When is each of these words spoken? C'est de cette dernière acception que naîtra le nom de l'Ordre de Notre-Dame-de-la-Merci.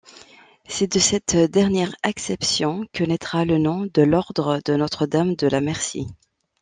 C'est 0.67 0.91
de 0.93 0.97
cette 0.97 1.35
dernière 1.35 1.93
acception 2.01 2.87
que 2.91 3.03
naîtra 3.03 3.45
le 3.45 3.59
nom 3.59 3.87
de 3.93 4.01
l'Ordre 4.01 4.59
de 4.65 4.75
Notre-Dame-de-la-Merci. 4.75 6.07